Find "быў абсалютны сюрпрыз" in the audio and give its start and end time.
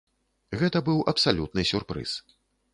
0.87-2.19